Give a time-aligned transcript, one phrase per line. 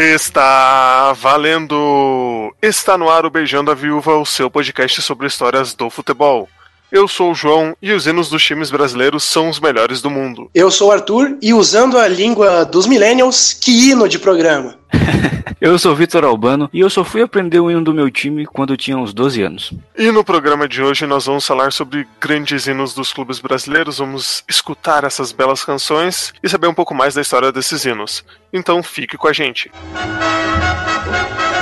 [0.00, 2.54] Está valendo!
[2.62, 6.48] Está no ar o Beijando a Viúva, o seu podcast sobre histórias do futebol.
[6.90, 10.50] Eu sou o João e os hinos dos times brasileiros são os melhores do mundo.
[10.54, 14.78] Eu sou o Arthur e usando a língua dos millennials, que hino de programa.
[15.60, 18.46] eu sou o Vitor Albano e eu só fui aprender o hino do meu time
[18.46, 19.74] quando eu tinha uns 12 anos.
[19.98, 24.42] E no programa de hoje nós vamos falar sobre grandes hinos dos clubes brasileiros, vamos
[24.48, 28.24] escutar essas belas canções e saber um pouco mais da história desses hinos.
[28.50, 29.70] Então fique com a gente.
[29.92, 31.57] Música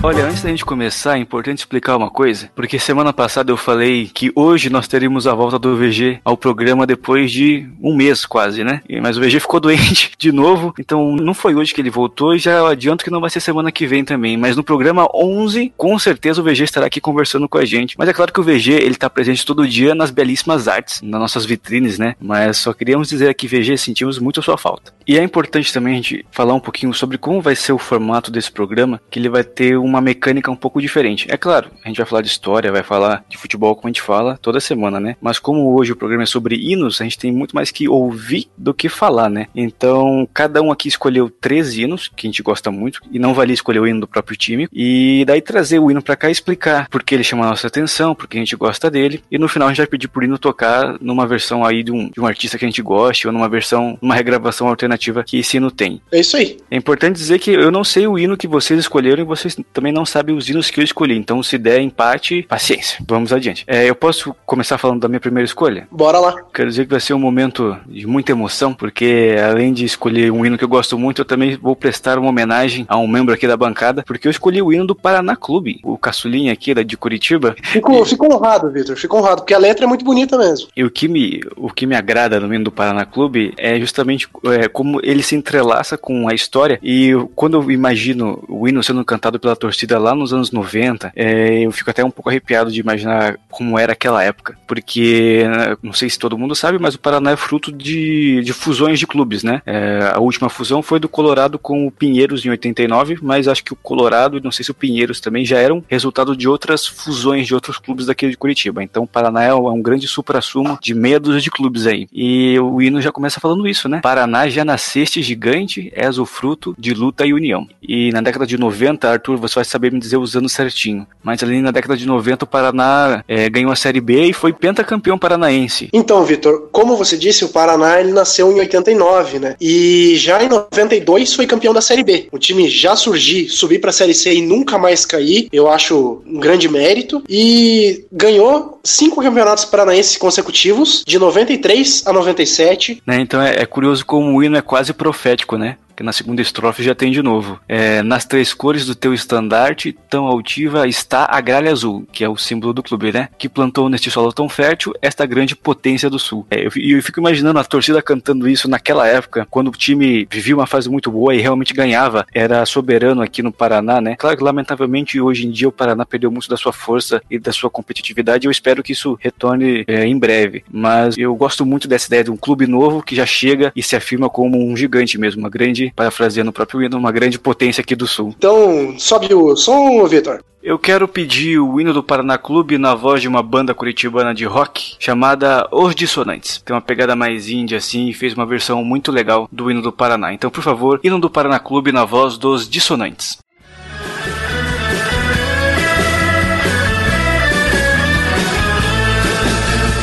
[0.00, 4.08] Olha, antes da gente começar, é importante explicar uma coisa, porque semana passada eu falei
[4.14, 8.62] que hoje nós teríamos a volta do VG ao programa depois de um mês quase,
[8.62, 8.80] né?
[9.02, 12.38] Mas o VG ficou doente de novo, então não foi hoje que ele voltou e
[12.38, 15.98] já adianto que não vai ser semana que vem também, mas no programa 11, com
[15.98, 17.96] certeza o VG estará aqui conversando com a gente.
[17.98, 21.20] Mas é claro que o VG, ele tá presente todo dia nas belíssimas artes, nas
[21.20, 22.14] nossas vitrines, né?
[22.20, 24.94] Mas só queríamos dizer aqui, VG, sentimos muito a sua falta.
[25.04, 28.30] E é importante também a gente falar um pouquinho sobre como vai ser o formato
[28.30, 31.26] desse programa, que ele vai ter um uma mecânica um pouco diferente.
[31.30, 34.02] É claro, a gente vai falar de história, vai falar de futebol como a gente
[34.02, 35.16] fala toda semana, né?
[35.20, 38.48] Mas como hoje o programa é sobre hinos, a gente tem muito mais que ouvir
[38.56, 39.46] do que falar, né?
[39.54, 43.54] Então, cada um aqui escolheu três hinos, que a gente gosta muito, e não valia
[43.54, 46.88] escolher o hino do próprio time, e daí trazer o hino para cá e explicar
[46.88, 49.68] por que ele chama a nossa atenção, porque a gente gosta dele, e no final
[49.68, 52.58] a gente vai pedir pro hino tocar numa versão aí de um, de um artista
[52.58, 56.00] que a gente goste, ou numa versão, uma regravação alternativa que esse hino tem.
[56.12, 56.58] É isso aí.
[56.70, 59.92] É importante dizer que eu não sei o hino que vocês escolheram e vocês também
[59.92, 61.16] não sabem os hinos que eu escolhi.
[61.16, 62.98] Então, se der empate, paciência.
[63.06, 63.64] Vamos adiante.
[63.64, 65.86] É, eu posso começar falando da minha primeira escolha?
[65.88, 66.34] Bora lá.
[66.52, 70.44] Quero dizer que vai ser um momento de muita emoção, porque além de escolher um
[70.44, 73.46] hino que eu gosto muito, eu também vou prestar uma homenagem a um membro aqui
[73.46, 76.96] da bancada, porque eu escolhi o hino do Paraná Clube, o caçulinha aqui da de
[76.96, 77.54] Curitiba.
[77.62, 78.04] Fico, e...
[78.04, 78.96] fico honrado, Vitor.
[78.96, 80.70] Fico honrado, porque a letra é muito bonita mesmo.
[80.76, 84.28] E o que me, o que me agrada no hino do Paraná Clube é justamente
[84.46, 86.80] é, como ele se entrelaça com a história.
[86.82, 89.67] E quando eu imagino o hino sendo cantado pela torcida
[89.98, 93.78] lá lá nos anos 90, é, eu fico até um pouco arrepiado de imaginar como
[93.78, 94.56] era aquela época.
[94.66, 98.52] Porque, né, não sei se todo mundo sabe, mas o Paraná é fruto de, de
[98.52, 99.62] fusões de clubes, né?
[99.66, 103.72] É, a última fusão foi do Colorado com o Pinheiros em 89, mas acho que
[103.72, 107.46] o Colorado, e não sei se o Pinheiros também, já eram resultado de outras fusões
[107.46, 108.82] de outros clubes daqui de Curitiba.
[108.82, 112.08] Então o Paraná é um grande supra-sumo de meia dúzia de clubes aí.
[112.12, 114.00] E o hino já começa falando isso, né?
[114.00, 117.66] Paraná já nasceste gigante, és o fruto de luta e união.
[117.82, 121.06] E na década de 90, Arthur, você vai saber me dizer os anos certinho.
[121.22, 124.52] Mas ali na década de 90 o Paraná é, ganhou a Série B e foi
[124.52, 125.88] pentacampeão paranaense.
[125.92, 129.56] Então, Vitor, como você disse, o Paraná ele nasceu em 89, né?
[129.60, 132.28] E já em 92 foi campeão da Série B.
[132.32, 136.22] O time já surgir, subir para a Série C e nunca mais cair, eu acho
[136.26, 137.22] um grande mérito.
[137.28, 143.02] E ganhou cinco campeonatos paranaenses consecutivos, de 93 a 97.
[143.06, 145.76] Né, então é, é curioso como o hino é quase profético, né?
[145.98, 147.58] Que na segunda estrofe já tem de novo.
[147.68, 152.28] É, nas três cores do teu estandarte, tão altiva está a gralha azul, que é
[152.28, 153.28] o símbolo do clube, né?
[153.36, 156.46] Que plantou neste solo tão fértil esta grande potência do sul.
[156.52, 160.54] É, eu, eu fico imaginando a torcida cantando isso naquela época, quando o time vivia
[160.54, 164.14] uma fase muito boa e realmente ganhava, era soberano aqui no Paraná, né?
[164.14, 167.50] Claro que lamentavelmente hoje em dia o Paraná perdeu muito da sua força e da
[167.50, 168.46] sua competitividade.
[168.46, 172.30] Eu espero que isso retorne é, em breve, mas eu gosto muito dessa ideia de
[172.30, 175.50] um clube novo que já chega e se afirma como um gigante mesmo, uma
[175.88, 178.34] grande parafraseando o próprio hino, uma grande potência aqui do Sul.
[178.36, 180.40] Então, sobe o som, Vitor.
[180.62, 184.44] Eu quero pedir o hino do Paraná Clube na voz de uma banda curitibana de
[184.44, 186.60] rock chamada Os Dissonantes.
[186.64, 189.92] Tem uma pegada mais índia assim e fez uma versão muito legal do hino do
[189.92, 190.32] Paraná.
[190.32, 193.38] Então, por favor, hino do Paraná Clube na voz dos Dissonantes.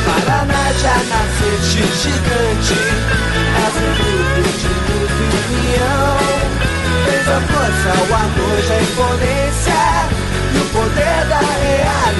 [0.04, 2.35] Paraná já nasceu gigante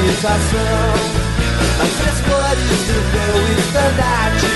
[0.07, 0.95] realização.
[1.83, 4.53] As três cores do teu estandarte,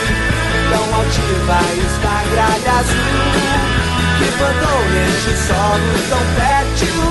[0.70, 3.19] tão altiva está a gralha azul,
[4.19, 7.02] que plantou neste solo tão fértil,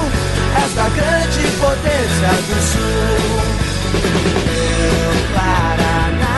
[0.66, 3.40] esta grande potência do sul.
[4.46, 6.29] Meu Paraná.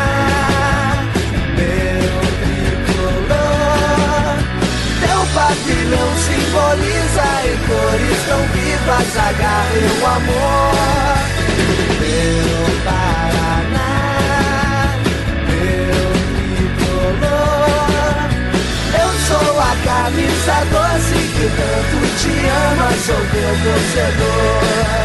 [21.57, 25.01] tanto te ama, sou teu torcedor.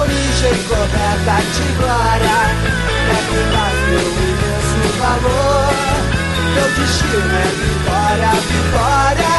[0.00, 2.38] Origem correta de glória
[3.08, 5.72] é que faz meu imenso valor.
[6.54, 9.36] Meu destino é vitória, vitória.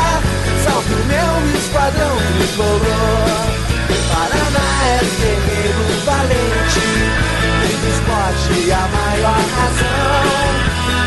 [0.63, 3.49] Salve o meu esquadrão tricolor.
[4.09, 6.87] Paraná é guerreiro valente,
[7.59, 8.88] do esporte a
[9.19, 10.47] maior razão.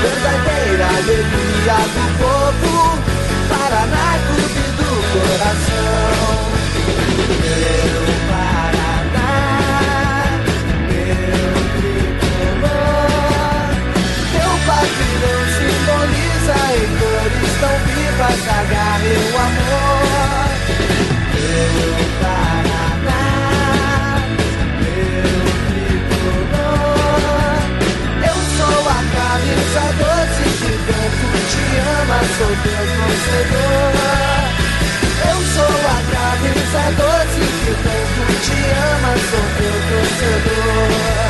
[0.03, 2.75] Verdadeira alegria do povo.
[3.49, 6.35] Paraná, clube do coração.
[7.43, 9.32] Meu Paraná,
[10.88, 11.55] meu
[12.43, 12.81] tricolor.
[14.32, 20.49] Teu pavilhão simboliza em cores tão vivas a garra e o amor.
[21.35, 21.92] Meu
[31.50, 31.64] te
[32.00, 33.93] ama, sou teu torcedor.
[35.31, 38.58] Eu sou a camisa doce que tanto te
[38.93, 41.22] ama, sou teu torcedor.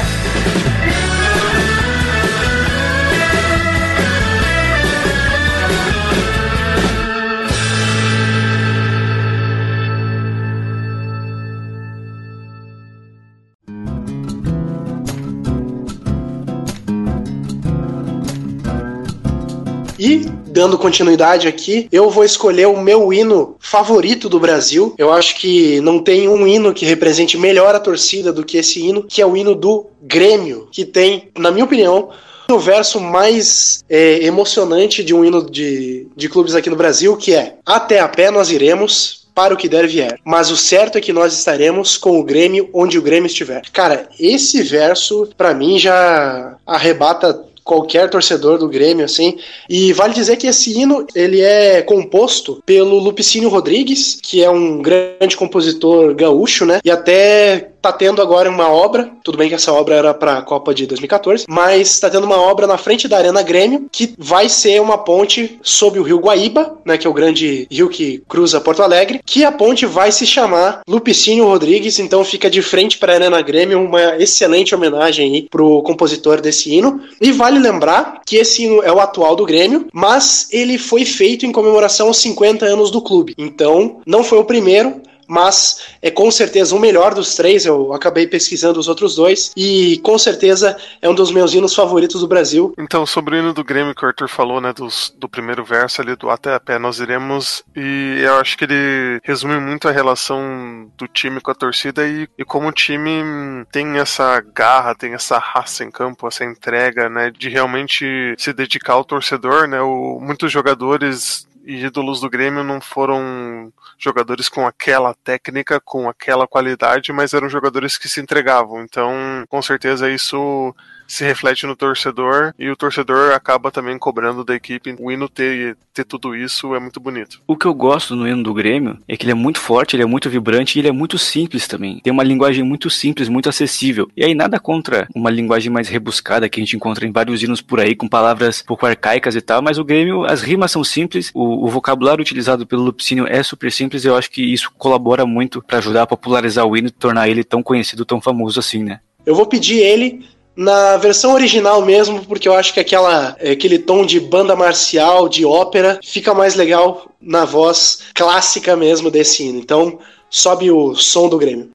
[20.63, 24.95] Dando continuidade aqui, eu vou escolher o meu hino favorito do Brasil.
[24.97, 28.81] Eu acho que não tem um hino que represente melhor a torcida do que esse
[28.81, 32.11] hino, que é o hino do Grêmio, que tem, na minha opinião,
[32.49, 37.35] o verso mais é, emocionante de um hino de, de clubes aqui no Brasil, que
[37.35, 40.21] é Até a pé nós iremos, para o que der vier.
[40.25, 43.63] Mas o certo é que nós estaremos com o Grêmio onde o Grêmio estiver.
[43.73, 49.39] Cara, esse verso, para mim, já arrebata qualquer torcedor do Grêmio, assim.
[49.69, 54.83] E vale dizer que esse hino, ele é composto pelo Lupicínio Rodrigues, que é um
[54.83, 56.81] grande compositor gaúcho, né?
[56.85, 60.43] E até tá tendo agora uma obra, tudo bem que essa obra era para a
[60.43, 64.49] Copa de 2014, mas tá tendo uma obra na frente da Arena Grêmio que vai
[64.49, 68.61] ser uma ponte sobre o Rio Guaíba, né, que é o grande rio que cruza
[68.61, 73.13] Porto Alegre, que a ponte vai se chamar Lupicínio Rodrigues, então fica de frente para
[73.13, 77.01] a Arena Grêmio, uma excelente homenagem aí pro compositor desse hino.
[77.21, 81.45] E vale lembrar que esse hino é o atual do Grêmio, mas ele foi feito
[81.45, 83.35] em comemoração aos 50 anos do clube.
[83.37, 85.01] Então, não foi o primeiro,
[85.33, 87.65] mas é com certeza o melhor dos três.
[87.65, 92.21] Eu acabei pesquisando os outros dois e com certeza é um dos meus hinos favoritos
[92.21, 92.75] do Brasil.
[92.79, 96.03] Então, sobre o hino do Grêmio que o Arthur falou, né, dos, do primeiro verso
[96.03, 99.93] ali do Até a Pé Nós Iremos, e eu acho que ele resume muito a
[99.93, 105.15] relação do time com a torcida e, e como o time tem essa garra, tem
[105.15, 110.21] essa raça em campo, essa entrega, né, de realmente se dedicar ao torcedor, né, o,
[110.21, 117.13] muitos jogadores e ídolos do Grêmio não foram jogadores com aquela técnica, com aquela qualidade,
[117.13, 118.83] mas eram jogadores que se entregavam.
[118.83, 120.75] Então, com certeza isso
[121.13, 124.97] se reflete no torcedor e o torcedor acaba também cobrando da equipe.
[124.99, 127.39] O hino ter, ter tudo isso é muito bonito.
[127.47, 130.03] O que eu gosto no hino do Grêmio é que ele é muito forte, ele
[130.03, 132.01] é muito vibrante e ele é muito simples também.
[132.01, 134.11] Tem uma linguagem muito simples, muito acessível.
[134.17, 137.61] E aí nada contra uma linguagem mais rebuscada que a gente encontra em vários hinos
[137.61, 140.83] por aí, com palavras um pouco arcaicas e tal, mas o Grêmio, as rimas são
[140.83, 144.73] simples, o, o vocabulário utilizado pelo Lupicínio é super simples e eu acho que isso
[144.79, 148.59] colabora muito para ajudar a popularizar o hino e tornar ele tão conhecido, tão famoso
[148.59, 149.01] assim, né?
[149.27, 150.25] Eu vou pedir ele
[150.57, 155.45] na versão original mesmo, porque eu acho que aquela, aquele tom de banda marcial, de
[155.45, 159.59] ópera, fica mais legal na voz clássica mesmo desse hino.
[159.59, 161.71] Então, sobe o som do Grêmio.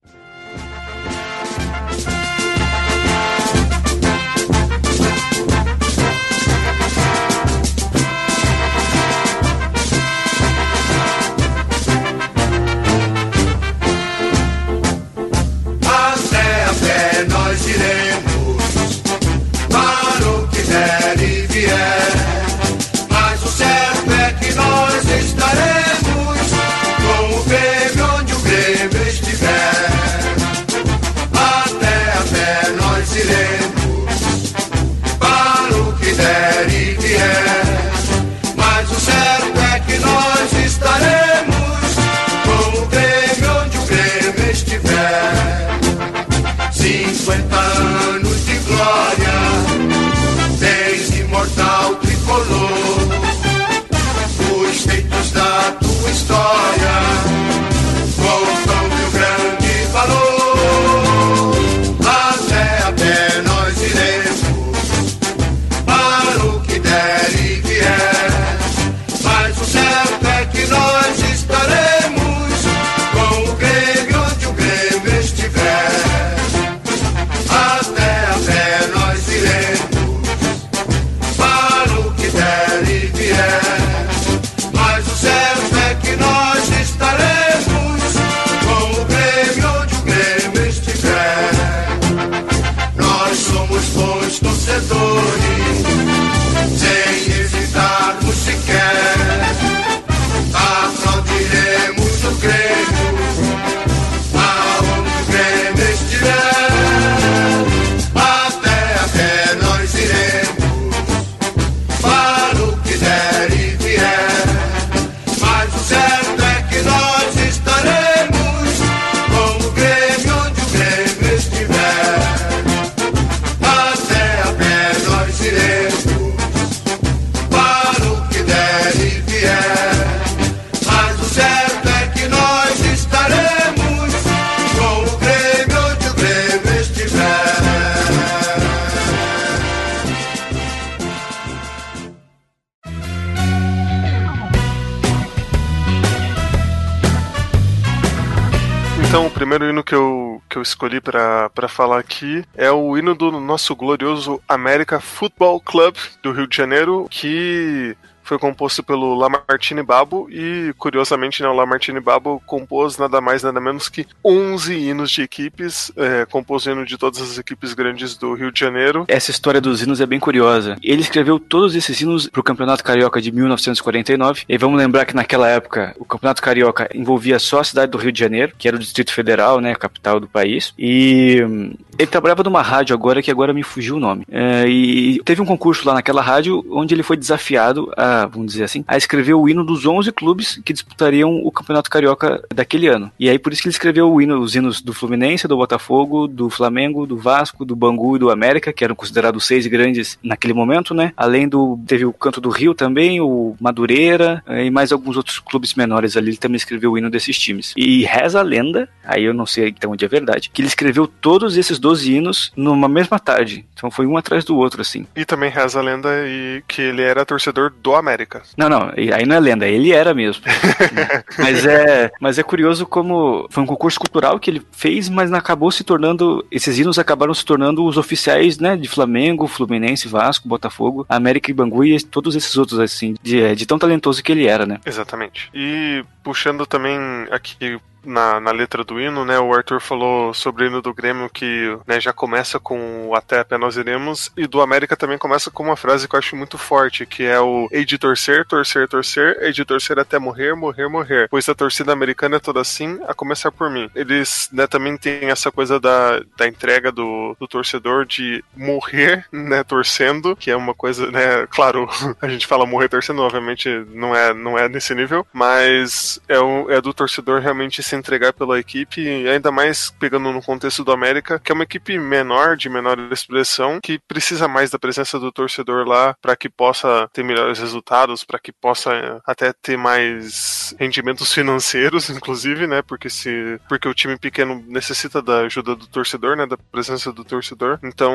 [150.78, 156.46] Escolhi para falar aqui é o hino do nosso glorioso América Football Club do Rio
[156.46, 162.98] de Janeiro, que foi composto pelo Lamartine Babo e, curiosamente, né, o Lamartine Babo compôs
[162.98, 167.22] nada mais, nada menos que 11 hinos de equipes, é, compôs o hino de todas
[167.22, 169.06] as equipes grandes do Rio de Janeiro.
[169.08, 170.78] Essa história dos hinos é bem curiosa.
[170.84, 175.16] Ele escreveu todos esses hinos para o Campeonato Carioca de 1949, e vamos lembrar que
[175.16, 178.76] naquela época o Campeonato Carioca envolvia só a cidade do Rio de Janeiro, que era
[178.76, 183.22] o Distrito Federal, né, a capital do país, e hum, ele trabalhava numa rádio agora
[183.22, 184.26] que agora me fugiu o nome.
[184.32, 188.64] É, e teve um concurso lá naquela rádio onde ele foi desafiado a vamos dizer
[188.64, 193.12] assim, a escrever o hino dos 11 clubes que disputariam o Campeonato Carioca daquele ano.
[193.20, 196.28] E aí por isso que ele escreveu o hino, os hinos do Fluminense, do Botafogo,
[196.28, 200.54] do Flamengo, do Vasco, do Bangu e do América, que eram considerados seis grandes naquele
[200.54, 201.14] momento, né?
[201.16, 205.40] Além do teve o Canto do Rio também, o Madureira eh, e mais alguns outros
[205.40, 207.74] clubes menores ali, ele também escreveu o hino desses times.
[207.76, 211.08] E reza a lenda, aí eu não sei então onde é verdade, que ele escreveu
[211.08, 213.66] todos esses 12 hinos numa mesma tarde.
[213.74, 215.06] Então foi um atrás do outro assim.
[215.16, 218.07] E também reza a lenda e que ele era torcedor do América.
[218.08, 218.42] América.
[218.56, 220.44] Não, não, aí não é lenda, ele era mesmo.
[221.38, 225.72] mas, é, mas é curioso como foi um concurso cultural que ele fez, mas acabou
[225.72, 231.06] se tornando, esses hinos acabaram se tornando os oficiais, né, de Flamengo, Fluminense, Vasco, Botafogo,
[231.10, 234.66] América e Bangu e todos esses outros, assim, de, de tão talentoso que ele era,
[234.66, 234.80] né?
[234.86, 235.50] Exatamente.
[235.54, 236.98] E puxando também
[237.32, 239.40] aqui na, na letra do hino, né?
[239.40, 243.46] O Arthur falou sobre o hino do Grêmio que né, já começa com Até a
[243.46, 246.58] Pé Nós Iremos, e do América também começa com uma frase que eu acho muito
[246.58, 250.88] forte, que é o Hei de torcer, torcer, torcer, hei de torcer até morrer, morrer,
[250.88, 251.28] morrer.
[251.30, 253.90] Pois a torcida americana é toda assim, a começar por mim.
[253.94, 259.64] Eles né, também têm essa coisa da, da entrega do, do torcedor de morrer, né,
[259.64, 261.88] torcendo, que é uma coisa, né, claro,
[262.22, 266.70] a gente fala morrer torcendo, obviamente não é, não é nesse nível, mas é, o,
[266.70, 271.40] é do torcedor realmente se entregar pela equipe, ainda mais pegando no contexto do América,
[271.40, 275.88] que é uma equipe menor, de menor expressão, que precisa mais da presença do torcedor
[275.88, 281.34] lá para que possa ter melhores resultados, para que possa eh, até ter mais rendimentos
[281.34, 282.82] financeiros, inclusive, né?
[282.82, 286.46] Porque se porque o time pequeno necessita da ajuda do torcedor, né?
[286.46, 287.80] Da presença do torcedor.
[287.84, 288.14] Então,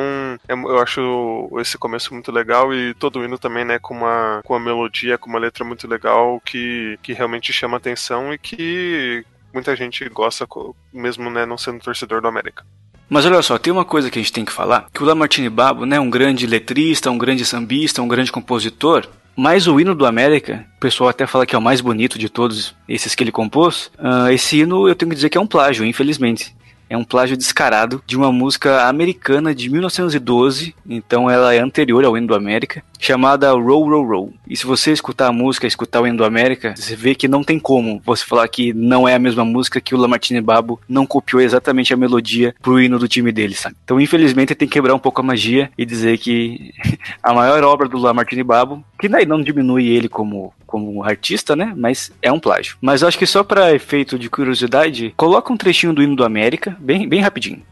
[0.48, 3.78] é, eu acho esse começo muito legal e todo o hino também, né?
[3.78, 8.32] Com uma com uma melodia, com uma letra muito legal que que realmente chama atenção
[8.32, 10.46] e que muita gente gosta,
[10.92, 12.64] mesmo né, não sendo torcedor do América.
[13.08, 15.48] Mas olha só, tem uma coisa que a gente tem que falar, que o Lamartine
[15.48, 19.06] Babo, né, um grande letrista, um grande sambista, um grande compositor,
[19.36, 22.28] mas o hino do América, o pessoal até fala que é o mais bonito de
[22.28, 25.46] todos esses que ele compôs, uh, esse hino eu tenho que dizer que é um
[25.46, 26.54] plágio, infelizmente
[26.92, 32.18] é um plágio descarado de uma música americana de 1912, então ela é anterior ao
[32.18, 34.32] hino do América, chamada Roll Roll Roll.
[34.48, 37.42] E se você escutar a música, escutar o hino do América, você vê que não
[37.42, 41.04] tem como você falar que não é a mesma música que o Lamartine Babo não
[41.04, 43.74] copiou exatamente a melodia pro hino do time dele, sabe?
[43.82, 46.72] Então, infelizmente, tem que quebrar um pouco a magia e dizer que
[47.20, 51.74] a maior obra do Lamartine Babo, que não diminui ele como como artista, né?
[51.76, 52.78] Mas é um plágio.
[52.80, 56.74] Mas acho que só para efeito de curiosidade, coloca um trechinho do hino do América,
[56.80, 57.62] bem, bem rapidinho.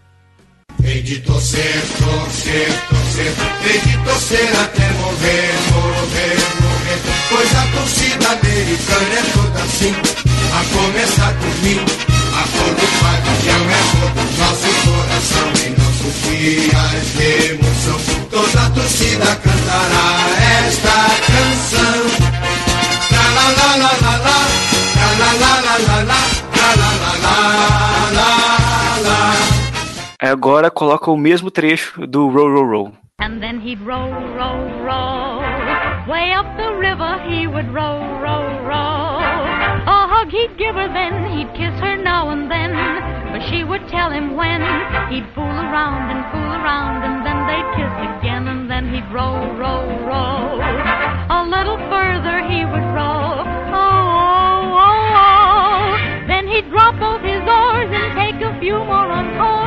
[0.85, 3.33] Hei de torcer, torcer, torcer,
[3.65, 7.01] hei de torcer até morrer, morrer, morrer.
[7.29, 9.95] Pois a torcida americana é toda assim,
[10.53, 11.81] a começar por mim.
[12.33, 18.01] A cor do pai é cor do nosso coração, em nossos dias de emoção.
[18.31, 20.09] Toda a torcida cantará
[20.67, 20.97] esta
[21.27, 22.41] canção.
[30.23, 32.93] Agora coloca o mesmo trecho do Roll Roll Roll.
[33.21, 35.41] And then he'd roll, roll, roll.
[36.07, 39.17] Way up the river he would roll, roll, roll.
[39.89, 42.77] A hug he'd give her then, he'd kiss her now and then.
[43.33, 44.61] But she would tell him when.
[45.09, 48.47] He'd fool around and fool around and then they'd kiss again.
[48.47, 50.61] And then he'd roll, roll, roll.
[51.33, 53.41] A little further he would roll.
[53.73, 56.27] Oh, oh, oh, oh.
[56.29, 59.49] Then he'd drop both his oars and take a few more encores.
[59.49, 59.60] Then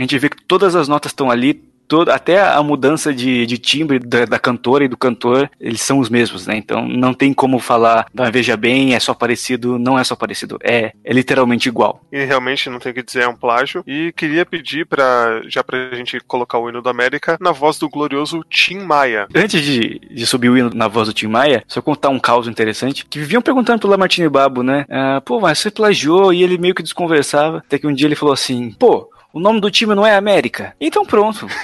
[0.00, 1.52] A gente vê que todas as notas estão ali,
[1.86, 5.98] toda, até a mudança de, de timbre da, da, cantora e do cantor, eles são
[5.98, 6.56] os mesmos, né?
[6.56, 10.56] Então não tem como falar, ah, veja bem, é só parecido, não é só parecido,
[10.62, 12.02] é, é literalmente igual.
[12.10, 13.84] E realmente não tem que dizer, é um plágio.
[13.86, 17.90] E queria pedir para já pra gente colocar o hino da América na voz do
[17.90, 19.28] glorioso Tim Maia.
[19.34, 22.48] Antes de, de subir o hino na voz do Tim Maia, só contar um caos
[22.48, 24.86] interessante, que viviam perguntando pro Lamartine Babo, né?
[24.88, 28.14] Ah, pô, mas você plagiou, e ele meio que desconversava, até que um dia ele
[28.14, 30.74] falou assim, pô, o nome do time não é América.
[30.80, 31.46] Então pronto.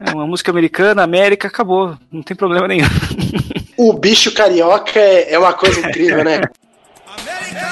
[0.00, 1.96] É uma música americana, América, acabou.
[2.10, 2.86] Não tem problema nenhum.
[3.76, 6.40] O bicho carioca é, é uma coisa incrível, né?
[6.40, 7.67] Hei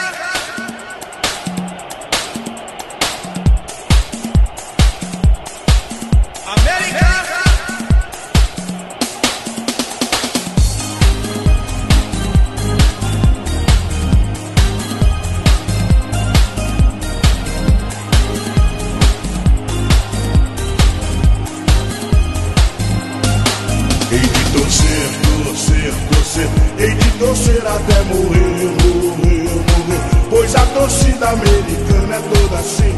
[28.08, 30.00] morrer, morrer, morrer.
[30.30, 32.94] Pois a torcida americana é toda assim,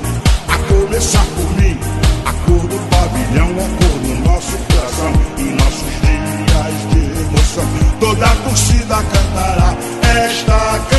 [0.49, 1.79] a começar por mim.
[2.25, 7.69] A cor do pavilhão a cor do nosso coração e nossos dias de emoção.
[8.01, 9.77] Toda a torcida cantará
[10.27, 10.98] esta canção.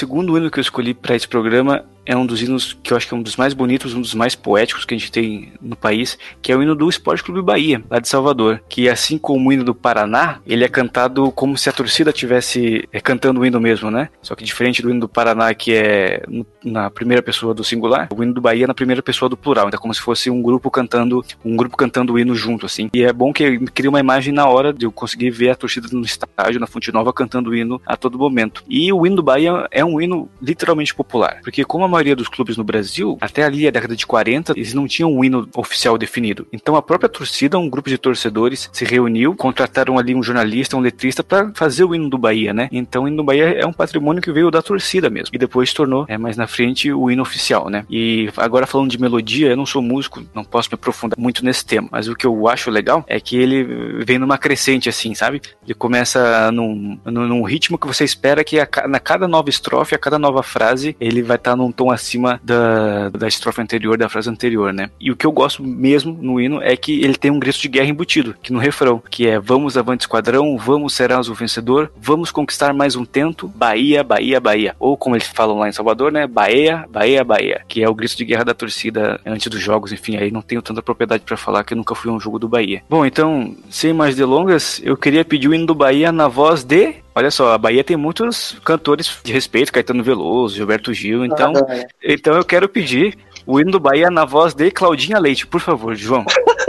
[0.00, 3.06] Segundo hino que eu escolhi para esse programa é um dos hinos que eu acho
[3.06, 5.76] que é um dos mais bonitos, um dos mais poéticos que a gente tem no
[5.76, 8.60] país, que é o hino do Esporte Clube Bahia, lá de Salvador.
[8.68, 12.88] Que assim como o hino do Paraná, ele é cantado como se a torcida tivesse
[12.92, 14.08] é, cantando o hino mesmo, né?
[14.22, 16.22] Só que diferente do hino do Paraná, que é
[16.64, 19.68] na primeira pessoa do singular, o hino do Bahia é na primeira pessoa do plural.
[19.68, 22.88] Então é como se fosse um grupo cantando, um grupo cantando o hino junto, assim.
[22.92, 25.86] E é bom que cria uma imagem na hora de eu conseguir ver a torcida
[25.92, 28.64] no estádio, na Fonte Nova, cantando o hino a todo momento.
[28.68, 32.28] E o hino do Bahia é um hino literalmente popular, porque como a maioria dos
[32.28, 35.96] clubes no Brasil, até ali a década de 40, eles não tinham um hino oficial
[35.96, 36.46] definido.
[36.52, 40.80] Então a própria torcida, um grupo de torcedores, se reuniu, contrataram ali um jornalista, um
[40.80, 42.68] letrista para fazer o hino do Bahia, né?
[42.70, 45.34] Então o hino do Bahia é um patrimônio que veio da torcida mesmo.
[45.34, 47.86] E depois se tornou, é, mais na frente, o hino oficial, né?
[47.88, 51.64] E agora falando de melodia, eu não sou músico, não posso me aprofundar muito nesse
[51.64, 55.40] tema, mas o que eu acho legal é que ele vem numa crescente assim, sabe?
[55.64, 59.98] Ele começa num, num, ritmo que você espera que a, na cada nova estrofe, a
[59.98, 64.28] cada nova frase, ele vai estar num tom acima da, da estrofe anterior, da frase
[64.28, 64.90] anterior, né?
[65.00, 67.68] E o que eu gosto mesmo no hino é que ele tem um grito de
[67.68, 72.30] guerra embutido, que no refrão, que é vamos avante esquadrão, vamos serás o vencedor, vamos
[72.30, 74.76] conquistar mais um tento, Bahia, Bahia, Bahia.
[74.78, 76.26] Ou como eles falam lá em Salvador, né?
[76.26, 80.16] Bahia, Bahia, Bahia, que é o grito de guerra da torcida antes dos jogos, enfim,
[80.16, 82.82] aí não tenho tanta propriedade pra falar que nunca fui a um jogo do Bahia.
[82.88, 86.96] Bom, então, sem mais delongas, eu queria pedir o hino do Bahia na voz de
[87.20, 91.86] Olha só, a Bahia tem muitos cantores de respeito, Caetano Veloso, Gilberto Gil, então, Ah,
[92.02, 95.94] então eu quero pedir o hino do Bahia na voz de Claudinha Leite, por favor,
[95.94, 96.24] João.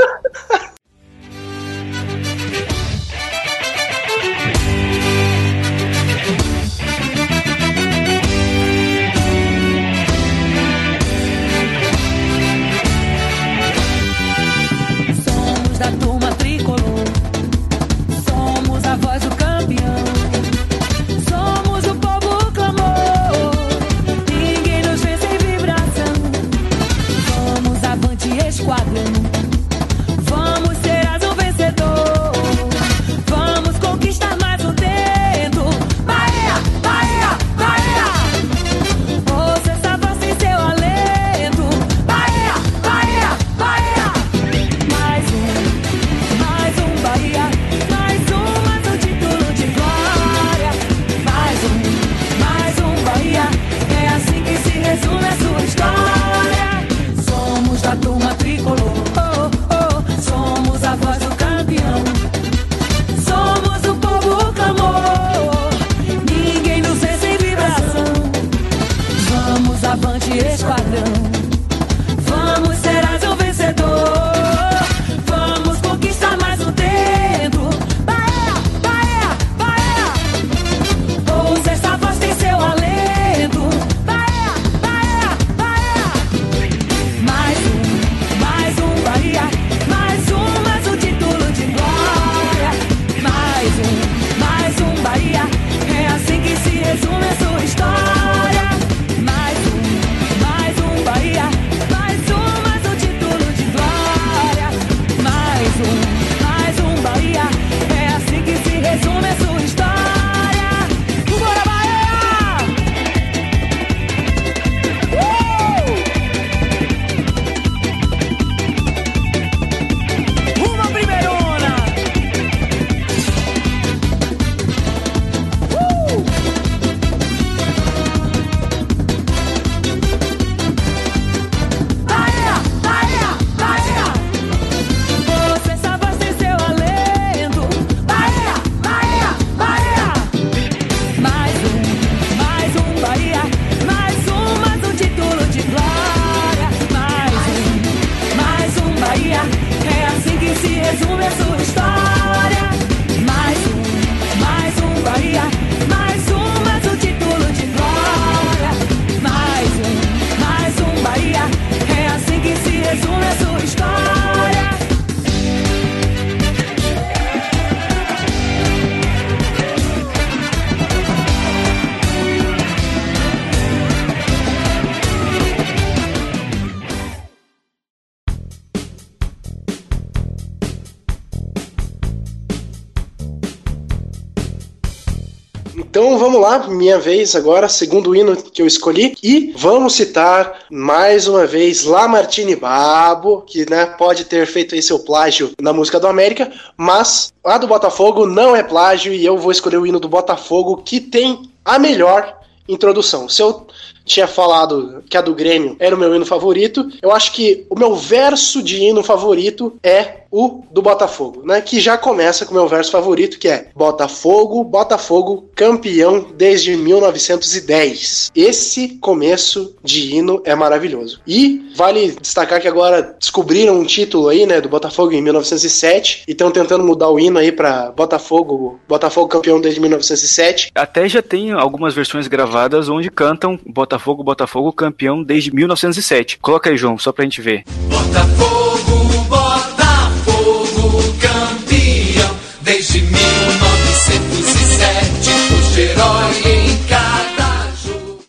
[185.91, 189.13] Então vamos lá, minha vez agora, segundo hino que eu escolhi.
[189.21, 194.99] E vamos citar mais uma vez Lamartine Babo, que né, pode ter feito aí seu
[194.99, 199.51] plágio na música do América, mas a do Botafogo não é plágio e eu vou
[199.51, 203.27] escolher o hino do Botafogo que tem a melhor introdução.
[203.27, 203.67] Se eu
[204.05, 207.77] tinha falado que a do Grêmio era o meu hino favorito, eu acho que o
[207.77, 211.61] meu verso de hino favorito é o do Botafogo, né?
[211.61, 218.31] Que já começa com o meu verso favorito, que é Botafogo, Botafogo, campeão desde 1910.
[218.35, 221.21] Esse começo de hino é maravilhoso.
[221.27, 226.31] E vale destacar que agora descobriram um título aí, né, do Botafogo em 1907 e
[226.31, 230.71] estão tentando mudar o hino aí para Botafogo, Botafogo campeão desde 1907.
[230.73, 236.39] Até já tem algumas versões gravadas onde cantam Botafogo, Botafogo, campeão desde 1907.
[236.39, 237.63] Coloca aí, João, só pra gente ver.
[237.87, 238.50] Botafogo,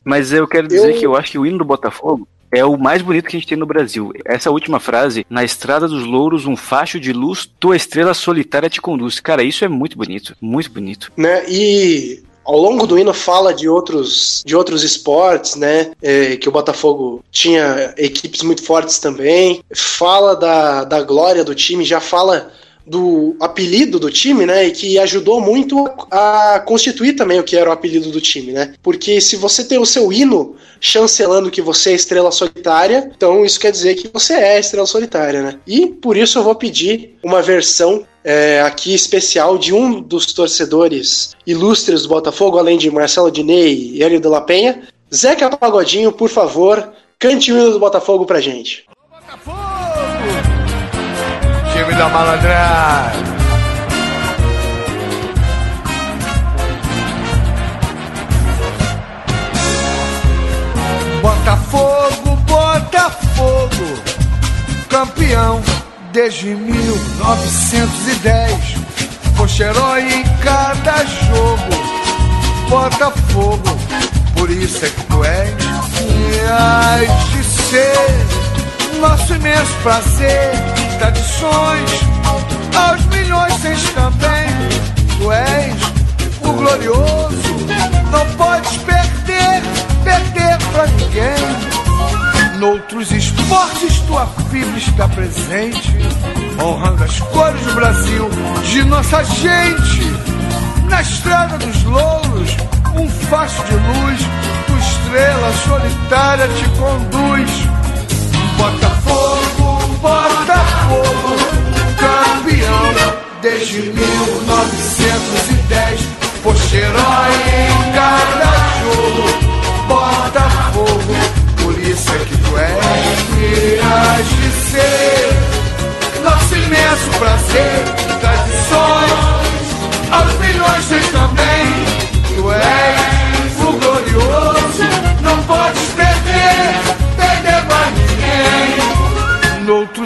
[0.05, 2.77] Mas eu quero dizer Eu- que eu acho que o hino do Botafogo é o
[2.77, 4.13] mais bonito que a gente tem no Brasil.
[4.27, 8.81] Essa última frase, na estrada dos louros, um facho de luz, tua estrela solitária te
[8.81, 9.21] conduz.
[9.21, 11.11] Cara, isso é muito bonito, muito bonito.
[11.17, 11.45] né?
[11.49, 15.93] E ao longo do hino fala de outros, de outros esportes, né?
[16.03, 19.63] é, que o Botafogo tinha equipes muito fortes também.
[19.75, 22.51] Fala da, da glória do time, já fala
[22.87, 24.67] do apelido do time, né?
[24.67, 28.75] E que ajudou muito a constituir também o que era o apelido do time, né?
[28.83, 33.61] Porque se você tem o seu hino chancelando que você é estrela solitária, então isso
[33.61, 35.59] quer dizer que você é estrela solitária, né?
[35.67, 41.35] E por isso eu vou pedir uma versão é, aqui especial de um dos torcedores
[41.47, 44.83] ilustres do Botafogo, além de Marcelo Diney e Hélio de la Penha.
[45.15, 48.85] Zeca Pagodinho, por favor, cante o hino do Botafogo pra gente.
[51.93, 53.23] Time da malandragem.
[61.21, 63.99] Botafogo, Botafogo,
[64.89, 65.61] campeão
[66.13, 68.77] desde 1910.
[69.37, 71.75] Poxa, herói em cada jogo.
[72.69, 73.79] Botafogo,
[74.35, 75.53] por isso é que tu és
[76.01, 78.33] e has de ser
[79.01, 80.53] nosso imenso prazer,
[81.03, 81.91] tradições
[82.77, 84.47] aos milhões tens também.
[85.19, 85.75] Tu és
[86.43, 87.67] o glorioso,
[88.13, 89.63] não podes perder,
[90.05, 92.59] perder pra ninguém.
[92.59, 95.93] Noutros esportes tua fibra está presente,
[96.63, 98.31] honrando as cores do Brasil,
[98.71, 100.03] de nossa gente.
[100.89, 102.57] Na estrada dos louros,
[102.95, 104.21] um facho de luz,
[104.67, 107.51] tua estrela solitária te conduz.
[108.57, 109.32] Botafogo,
[110.03, 111.37] Botafogo,
[111.97, 112.93] campeão
[113.41, 115.42] desde 1910.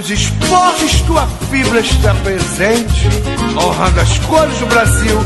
[0.06, 3.08] Noutros esportes tua fibra está presente,
[3.56, 5.18] honrando as cores do Brasil,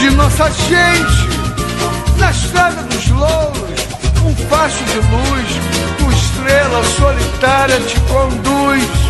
[0.00, 2.18] de nossa gente.
[2.18, 3.80] Na estrada dos louros,
[4.26, 9.03] um facho de luz, tua estrela solitária te conduz.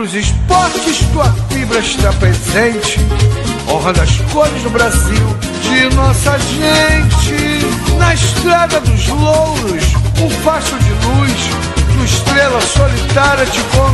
[0.00, 2.98] Noutros esportes tua fibra está presente,
[3.68, 5.26] honrando as cores do Brasil,
[5.60, 7.96] de nossa gente.
[7.98, 9.84] Na estrada dos louros,
[10.22, 11.50] um facho de luz,
[11.92, 13.89] tua estrela solitária te conduz.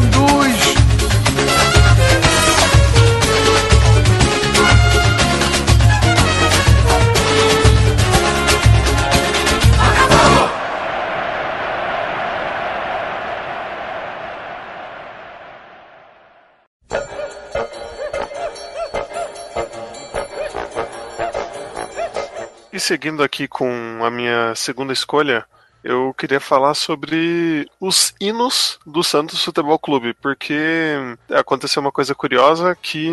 [22.87, 25.45] Seguindo aqui com a minha segunda escolha,
[25.87, 30.95] eu queria falar sobre os hinos do Santos Futebol Clube, porque
[31.31, 33.11] aconteceu uma coisa curiosa que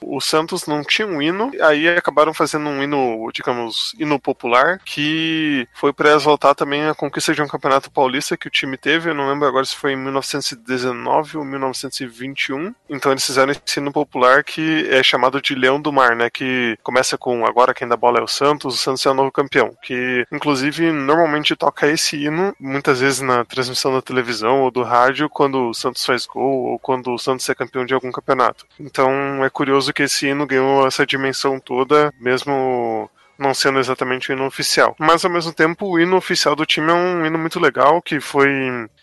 [0.00, 5.66] o Santos não tinha um hino, aí acabaram fazendo um hino, digamos, hino popular, que
[5.74, 9.14] foi para exaltar também a conquista de um campeonato paulista que o time teve, eu
[9.14, 12.72] não lembro agora se foi em 1919 ou 1921.
[12.88, 16.78] Então eles fizeram esse hino popular que é chamado de Leão do Mar, né, que
[16.82, 19.74] começa com agora quem dá bola é o Santos, o Santos é o novo campeão,
[19.82, 25.28] que inclusive normalmente toca esse hino, muitas vezes na transmissão da televisão ou do rádio,
[25.28, 28.66] quando o Santos faz gol ou quando o Santos é campeão de algum campeonato.
[28.78, 33.10] Então é curioso que esse hino ganhou essa dimensão toda, mesmo
[33.42, 34.94] não sendo exatamente o hino oficial.
[34.98, 38.20] Mas ao mesmo tempo, o hino oficial do time é um hino muito legal, que
[38.20, 38.48] foi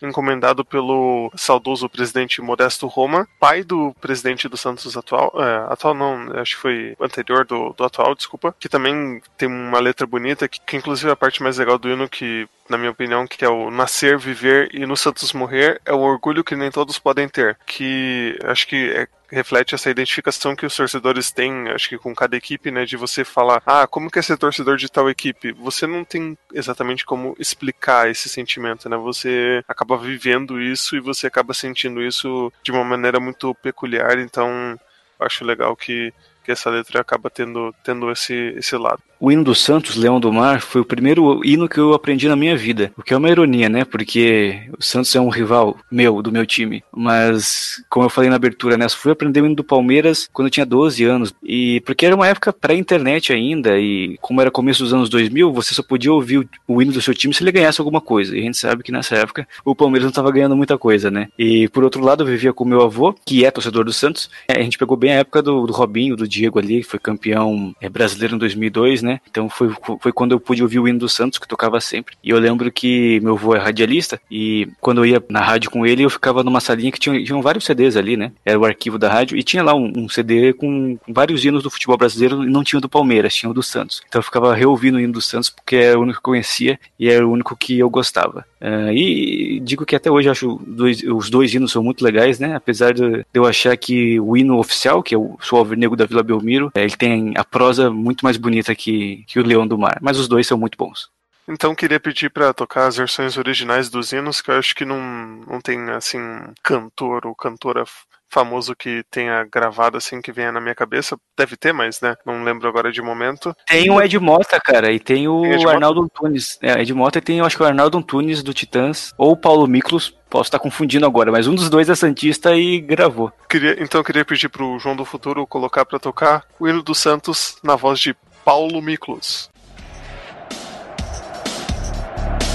[0.02, 5.32] encomendado pelo saudoso presidente Modesto Roma, pai do presidente do Santos atual.
[5.36, 8.56] É, atual não, acho que foi anterior do, do atual, desculpa.
[8.60, 11.89] Que também tem uma letra bonita, que, que inclusive é a parte mais legal do
[11.89, 15.91] hino que na minha opinião, que é o nascer, viver e no Santos morrer, é
[15.91, 17.58] o orgulho que nem todos podem ter.
[17.65, 22.35] Que acho que é, reflete essa identificação que os torcedores têm, acho que com cada
[22.35, 25.51] equipe, né, de você falar, ah, como que é ser torcedor de tal equipe?
[25.53, 28.97] Você não tem exatamente como explicar esse sentimento, né?
[28.97, 34.79] Você acaba vivendo isso e você acaba sentindo isso de uma maneira muito peculiar, então
[35.19, 36.13] acho legal que
[36.49, 39.03] que essa letra acaba tendo, tendo esse, esse lado.
[39.19, 42.38] O hino do Santos, Leão do Mar, foi o primeiro hino que eu aprendi na
[42.38, 42.91] minha vida.
[42.97, 43.83] O que é uma ironia, né?
[43.83, 46.81] Porque o Santos é um rival meu, do meu time.
[46.91, 48.85] Mas, como eu falei na abertura, né?
[48.85, 51.33] Eu fui aprender o hino do Palmeiras quando eu tinha 12 anos.
[51.43, 53.77] E porque era uma época pré-internet ainda.
[53.77, 57.13] E como era começo dos anos 2000, você só podia ouvir o, hino do seu
[57.13, 58.35] time se ele ganhasse alguma coisa.
[58.35, 61.27] E a gente sabe que nessa época o Palmeiras não estava ganhando muita coisa, né?
[61.38, 64.29] E por outro lado, eu vivia com meu avô, que é torcedor do Santos.
[64.47, 67.89] A gente pegou bem a época do, do Robinho, do Diego ali, foi campeão é,
[67.89, 69.19] brasileiro em 2002, né?
[69.30, 72.15] Então foi, foi quando eu pude ouvir o hino do Santos, que tocava sempre.
[72.23, 75.86] E eu lembro que meu avô é radialista, e quando eu ia na rádio com
[75.86, 78.32] ele, eu ficava numa salinha que tinha, tinham vários CDs ali, né?
[78.45, 81.63] Era o arquivo da rádio, e tinha lá um, um CD com, com, vários hinos
[81.63, 84.02] do futebol brasileiro, e não tinha o do Palmeiras, tinha o do Santos.
[84.08, 86.80] Então eu ficava reouvindo o hino do Santos, porque era o único que eu conhecia,
[86.97, 88.45] e era o único que eu gostava.
[88.62, 92.56] Uh, e digo que até hoje acho dois, os dois hinos são muito legais, né?
[92.56, 96.23] Apesar de, eu achar que o hino oficial, que é o Sou Alvinegro da Vila
[96.29, 99.97] Belmiro, é, ele tem a prosa muito mais bonita que, que o Leão do Mar,
[100.01, 101.09] mas os dois são muito bons.
[101.47, 105.01] Então queria pedir para tocar as versões originais dos hinos, que eu acho que não,
[105.47, 106.19] não tem assim
[106.61, 107.83] cantor ou cantora
[108.29, 111.17] famoso que tenha gravado assim que venha na minha cabeça.
[111.37, 113.55] Deve ter, mas né, não lembro agora de momento.
[113.67, 116.57] Tem o Ed Mota, cara, e tem o tem Arnaldo Antunes.
[116.61, 119.37] É, Ed Mota e tem, eu acho que o Arnaldo Antunes do Titãs ou o
[119.37, 120.17] Paulo Miklos.
[120.29, 123.31] Posso estar confundindo agora, mas um dos dois é Santista e gravou.
[123.49, 126.93] Queria, então eu queria pedir pro João do Futuro colocar para tocar o hino do
[126.93, 128.15] Santos na voz de
[128.45, 129.49] Paulo Miklos.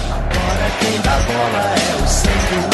[0.08, 2.73] Agora quem dá bola é o Santos.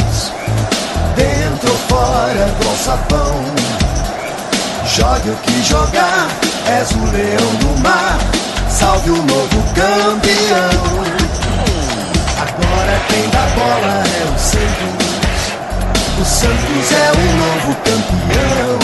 [1.91, 3.43] Fora do alçapão.
[4.95, 6.29] Jogue o que jogar,
[6.65, 8.17] és o leão do mar.
[8.69, 10.83] Salve o novo campeão.
[12.39, 15.11] Agora quem dá bola é o Santos.
[16.17, 18.79] O Santos é o novo campeão.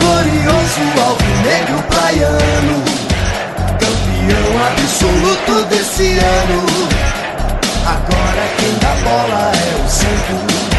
[0.00, 2.82] Glorioso alvinegro praiano.
[3.78, 6.64] Campeão absoluto desse ano.
[7.84, 10.75] Agora quem dá bola é o Santos.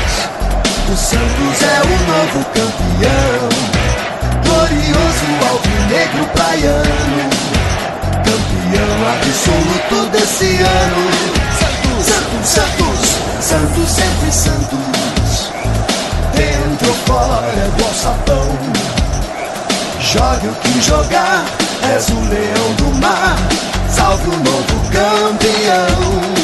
[0.90, 3.50] O Santos é o novo campeão.
[4.46, 7.30] Glorioso alvinegro praiano.
[8.24, 11.04] Campeão absoluto desse ano.
[11.60, 13.00] Santos, Santos, Santos,
[13.42, 15.52] Santos sempre Santos.
[16.34, 18.58] Dentro ou fora do alçapão.
[20.00, 21.44] Jogue o que jogar,
[21.84, 23.36] és o leão do mar.
[23.90, 26.37] Salve o novo campeão.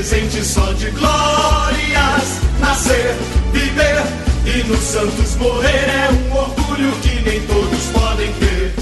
[0.00, 2.40] Presente só de glórias.
[2.58, 3.14] Nascer,
[3.52, 4.02] viver
[4.46, 8.74] e no Santos morrer é um orgulho que nem todos podem ter.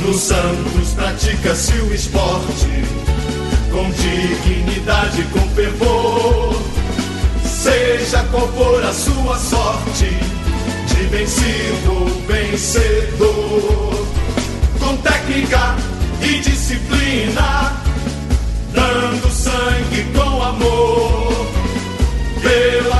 [0.00, 2.84] No Santos pratica-se o esporte
[3.70, 6.60] com dignidade, com fervor.
[7.44, 10.10] Seja qual for a sua sorte,
[10.88, 14.06] de vencido ou vencedor,
[14.80, 15.76] com técnica
[16.20, 17.80] e disciplina,
[18.72, 21.46] dando sangue com amor,
[22.42, 22.91] pela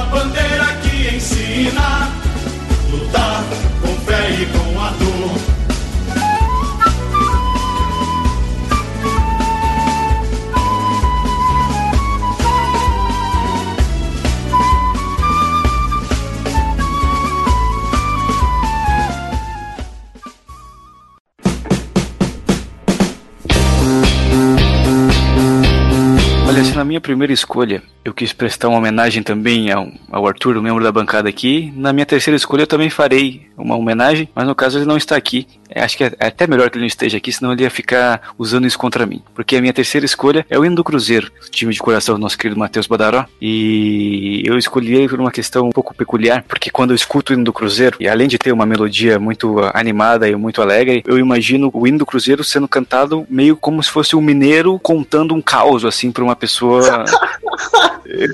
[27.02, 31.28] primeira escolha eu quis prestar uma homenagem também ao, ao Arthur, o membro da bancada
[31.28, 34.96] aqui, na minha terceira escolha eu também farei uma homenagem, mas no caso ele não
[34.96, 35.46] está aqui.
[35.74, 37.70] É, acho que é, é até melhor que ele não esteja aqui, senão ele ia
[37.70, 39.22] ficar usando isso contra mim.
[39.34, 42.36] Porque a minha terceira escolha é o hino do Cruzeiro, time de coração do nosso
[42.36, 43.24] querido Matheus Badaró.
[43.40, 47.34] E eu escolhi ele por uma questão um pouco peculiar, porque quando eu escuto o
[47.34, 51.18] hino do Cruzeiro, e além de ter uma melodia muito animada e muito alegre, eu
[51.18, 55.40] imagino o hino do Cruzeiro sendo cantado meio como se fosse um mineiro contando um
[55.40, 56.82] caos, assim, pra uma pessoa.
[56.92, 57.31] yeah.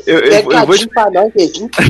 [0.06, 0.76] Eu, eu- vou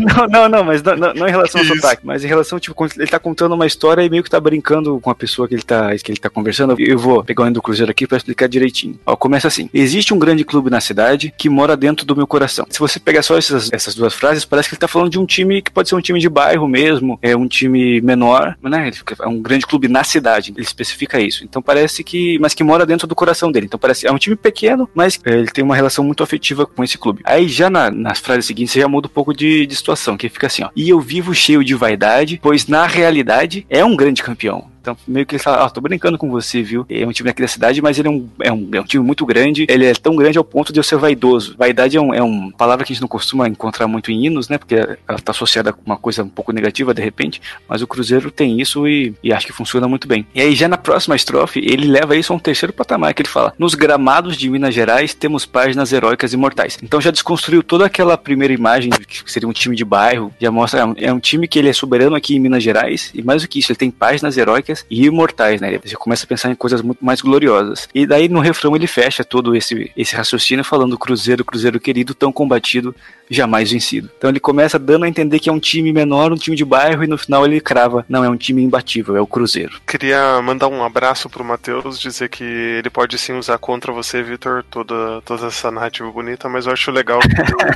[0.00, 2.92] não, não, não, mas não, não- em relação ao sotaque, mas em relação, tipo, quando
[2.96, 5.62] ele tá contando uma história e meio que tá brincando com a pessoa que ele
[5.62, 6.74] tá, que ele tá conversando.
[6.78, 8.98] Eu vou pegar o do Cruzeiro aqui pra explicar direitinho.
[9.06, 12.66] Ó, começa assim: Existe um grande clube na cidade que mora dentro do meu coração.
[12.68, 15.26] Se você pegar só essas, essas duas frases, parece que ele tá falando de um
[15.26, 18.88] time que pode ser um time de bairro mesmo, é um time menor, né?
[18.88, 21.44] Ele fica- É um grande clube na cidade, ele especifica isso.
[21.44, 22.38] Então parece que.
[22.40, 23.66] Mas que mora dentro do coração dele.
[23.66, 24.06] Então parece.
[24.06, 27.22] É um time pequeno, mas é, ele tem uma relação muito afetiva com esse clube.
[27.28, 30.28] Aí já na, nas frases seguintes você já muda um pouco de, de situação, que
[30.28, 30.70] fica assim, ó.
[30.74, 34.66] E eu vivo cheio de vaidade, pois na realidade é um grande campeão.
[34.80, 36.86] Então, meio que ele fala, ó, tô brincando com você, viu?
[36.88, 39.04] É um time aqui da cidade, mas ele é um, é, um, é um time
[39.04, 39.66] muito grande.
[39.68, 41.54] Ele é tão grande ao ponto de eu ser vaidoso.
[41.58, 44.48] Vaidade é, um, é uma palavra que a gente não costuma encontrar muito em hinos,
[44.48, 44.58] né?
[44.58, 47.40] Porque ela tá associada com uma coisa um pouco negativa, de repente.
[47.68, 50.26] Mas o Cruzeiro tem isso e, e acho que funciona muito bem.
[50.34, 53.28] E aí, já na próxima estrofe, ele leva isso a um terceiro patamar, que ele
[53.28, 56.78] fala: Nos gramados de Minas Gerais temos páginas heróicas imortais.
[56.82, 60.32] Então já desconstruiu toda aquela primeira imagem que seria um time de bairro.
[60.40, 63.10] Já mostra, é um, é um time que ele é soberano aqui em Minas Gerais.
[63.14, 65.78] E mais do que isso, ele tem páginas heróicas e imortais, né?
[65.84, 67.88] Você começa a pensar em coisas muito mais gloriosas.
[67.94, 72.32] E daí no refrão ele fecha todo esse, esse raciocínio falando Cruzeiro, Cruzeiro querido, tão
[72.32, 72.94] combatido,
[73.30, 74.10] jamais vencido.
[74.16, 77.04] Então ele começa dando a entender que é um time menor, um time de bairro,
[77.04, 79.80] e no final ele crava, não, é um time imbatível, é o Cruzeiro.
[79.86, 84.64] Queria mandar um abraço pro Matheus, dizer que ele pode sim usar contra você, Vitor,
[84.70, 87.20] toda, toda essa narrativa bonita, mas eu acho legal.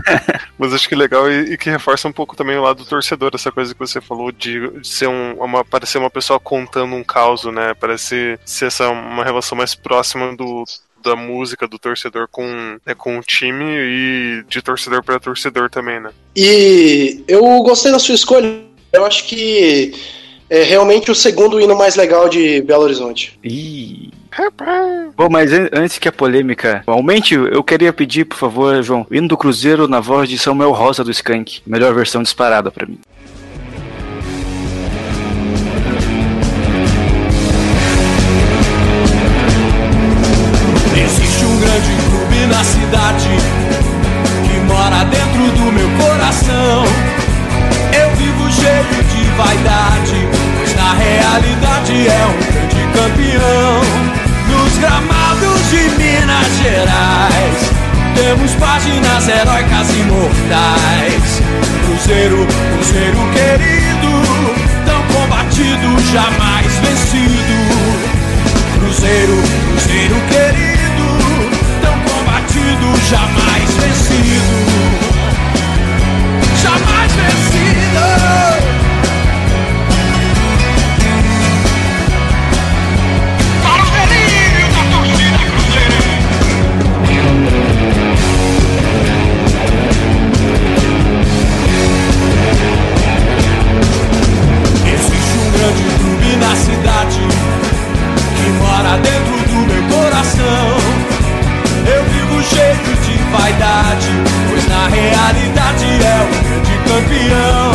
[0.59, 3.31] mas acho que legal e, e que reforça um pouco também o lado do torcedor,
[3.35, 7.05] essa coisa que você falou de, de ser um, uma, parecer uma pessoa contando um
[7.05, 7.75] caos, né?
[7.79, 10.65] Parece ser essa uma relação mais próxima do
[11.05, 12.47] da música do torcedor com,
[12.87, 16.11] né, com o time e de torcedor para torcedor também, né?
[16.37, 18.61] E eu gostei da sua escolha.
[18.93, 19.93] Eu acho que
[20.49, 23.37] é realmente o segundo hino mais legal de Belo Horizonte.
[23.43, 24.11] Ih.
[25.17, 29.15] Bom, mas an- antes que a polêmica aumente, eu queria pedir, por favor, João, o
[29.15, 31.61] hino do Cruzeiro na voz de Samuel Rosa do Skank.
[31.67, 32.99] Melhor versão disparada pra mim.
[42.93, 46.85] Que mora dentro do meu coração.
[47.91, 50.29] Eu vivo cheio de vaidade,
[50.59, 53.81] pois na realidade é um grande campeão.
[54.49, 57.71] Nos gramados de Minas Gerais,
[58.15, 61.41] temos páginas heróicas imortais.
[61.87, 64.13] Cruzeiro, Cruzeiro querido,
[64.85, 67.57] tão combatido, jamais vencido.
[68.79, 70.82] Cruzeiro, Cruzeiro querido,
[72.83, 74.43] combatido, jamais vencido.
[76.63, 77.82] Jamais vencido.
[107.13, 107.73] campeão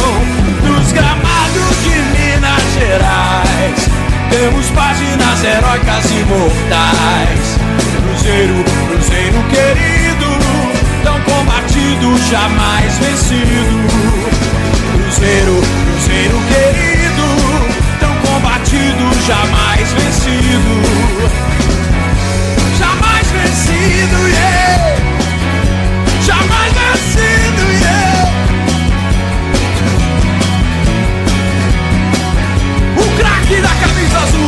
[0.65, 3.89] dos gramados de Minas Gerais.
[4.29, 7.57] Temos páginas heróicas e mortais.
[8.01, 10.25] Cruzeiro, Cruzeiro querido,
[11.03, 13.77] tão combatido, jamais vencido.
[14.93, 17.27] Cruzeiro, Cruzeiro querido,
[17.99, 20.73] tão combatido, jamais vencido.
[22.77, 25.06] Jamais vencido, yeah!
[33.49, 34.46] E na camisa azul.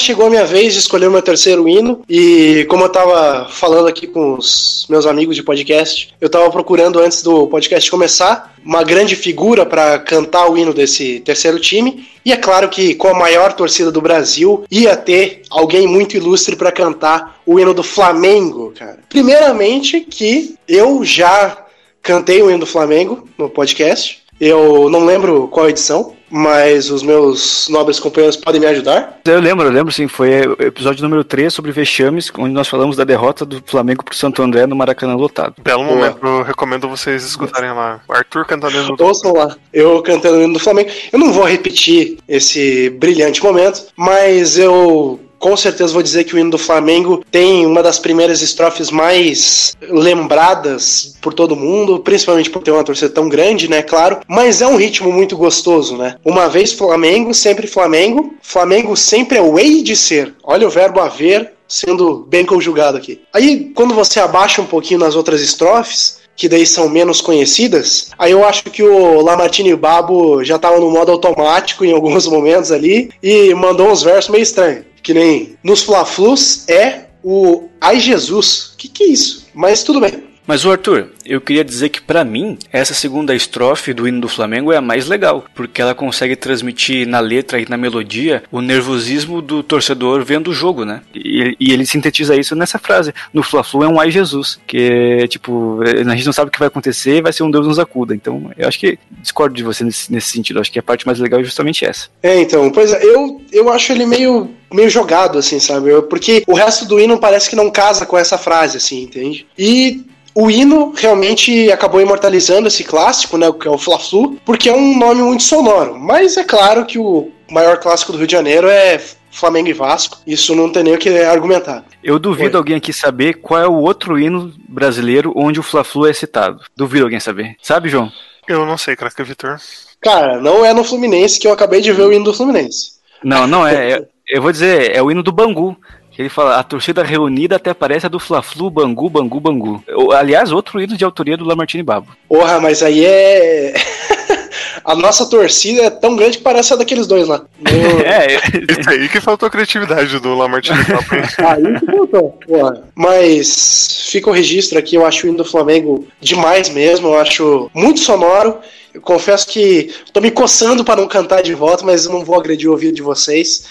[0.00, 3.88] Chegou a minha vez de escolher o meu terceiro hino e como eu tava falando
[3.88, 8.82] aqui com os meus amigos de podcast, eu tava procurando antes do podcast começar uma
[8.82, 13.14] grande figura para cantar o hino desse terceiro time e é claro que com a
[13.14, 18.72] maior torcida do Brasil ia ter alguém muito ilustre para cantar o hino do Flamengo,
[18.76, 18.98] cara.
[19.08, 21.64] Primeiramente que eu já
[22.02, 24.20] cantei o hino do Flamengo no podcast.
[24.40, 29.20] Eu não lembro qual edição, mas os meus nobres companheiros podem me ajudar.
[29.24, 32.96] Eu lembro, eu lembro sim, foi o episódio número 3 sobre vexames, onde nós falamos
[32.96, 35.54] da derrota do Flamengo pro Santo André no Maracanã lotado.
[35.62, 38.00] Belo momento, eu recomendo vocês escutarem lá.
[38.08, 40.90] O Arthur cantando hino do Ouçam lá, eu cantando o hino do Flamengo.
[41.12, 46.38] Eu não vou repetir esse brilhante momento, mas eu com certeza vou dizer que o
[46.38, 52.62] hino do Flamengo tem uma das primeiras estrofes mais lembradas por todo mundo, principalmente por
[52.62, 53.82] ter uma torcida tão grande, né?
[53.82, 56.16] Claro, mas é um ritmo muito gostoso, né?
[56.24, 58.34] Uma vez Flamengo, sempre Flamengo.
[58.42, 60.34] Flamengo sempre é o hei de ser.
[60.44, 63.22] Olha o verbo haver sendo bem conjugado aqui.
[63.32, 68.32] Aí, quando você abaixa um pouquinho nas outras estrofes, que daí são menos conhecidas, aí
[68.32, 73.10] eu acho que o Lamartine Babo já tava no modo automático em alguns momentos ali
[73.22, 74.89] e mandou uns versos meio estranhos.
[75.02, 78.74] Que nem nos Fla-Flus é o Ai Jesus.
[78.76, 79.46] Que que é isso?
[79.54, 80.29] Mas tudo bem.
[80.46, 84.28] Mas o Arthur, eu queria dizer que pra mim, essa segunda estrofe do hino do
[84.28, 88.60] Flamengo é a mais legal, porque ela consegue transmitir na letra e na melodia o
[88.60, 91.02] nervosismo do torcedor vendo o jogo, né?
[91.14, 93.14] E, e ele sintetiza isso nessa frase.
[93.32, 96.58] No Fla-Flu é um ai Jesus, que é tipo, a gente não sabe o que
[96.58, 98.14] vai acontecer e vai ser um Deus nos acuda.
[98.14, 100.56] Então, eu acho que discordo de você nesse, nesse sentido.
[100.56, 102.08] Eu acho que a parte mais legal é justamente essa.
[102.22, 105.90] É, então, pois é, eu, eu acho ele meio, meio jogado, assim, sabe?
[105.90, 109.46] Eu- Porque o resto do hino parece que não casa com essa frase, assim, entende?
[109.56, 110.02] E
[110.34, 114.98] o hino realmente acabou imortalizando esse clássico, né, que é o Fla-Flu, porque é um
[114.98, 115.98] nome muito sonoro.
[115.98, 119.00] Mas é claro que o maior clássico do Rio de Janeiro é
[119.30, 120.18] Flamengo e Vasco.
[120.26, 121.84] Isso não tem nem o que argumentar.
[122.02, 122.58] Eu duvido Oi.
[122.58, 126.60] alguém aqui saber qual é o outro hino brasileiro onde o Fla-Flu é citado.
[126.76, 127.56] Duvido alguém saber.
[127.62, 128.10] Sabe, João?
[128.48, 129.58] Eu não sei, craque Vitor.
[130.00, 132.92] Cara, não é no Fluminense que eu acabei de ver o hino do Fluminense.
[133.22, 133.92] Não, não é.
[133.92, 135.76] é- eu vou dizer, é o hino do Bangu.
[136.20, 139.82] Ele fala, a torcida reunida até parece a do Fla-Flu, Bangu, Bangu, Bangu.
[140.14, 142.08] Aliás, outro hino de autoria do Lamartine Babo.
[142.28, 143.72] Porra, mas aí é.
[144.84, 147.38] A nossa torcida é tão grande que parece a daqueles dois lá.
[147.58, 147.70] No-
[148.04, 150.76] É, Isso aí que faltou a criatividade do Lamartine?
[151.38, 152.38] Aí que voltou.
[152.46, 152.82] Porra.
[152.94, 157.70] Mas fica o registro aqui, eu acho o hino do Flamengo demais mesmo, eu acho
[157.74, 158.58] muito sonoro.
[158.92, 162.38] Eu confesso que tô me coçando para não cantar de volta, mas eu não vou
[162.38, 163.64] agredir o ouvido de vocês.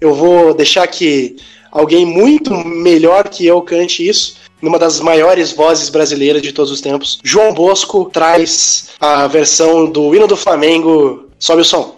[0.00, 1.36] Eu vou deixar que
[1.78, 4.36] alguém muito melhor que eu cante isso.
[4.60, 7.18] Numa das maiores vozes brasileiras de todos os tempos.
[7.22, 11.26] João Bosco traz a versão do hino do Flamengo.
[11.38, 11.96] Sobe o som.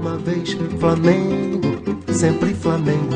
[0.00, 1.60] Uma vez Flamengo,
[2.10, 3.14] sempre Flamengo.